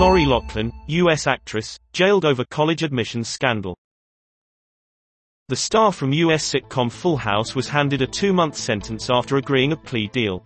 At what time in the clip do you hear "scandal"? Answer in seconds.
3.28-3.76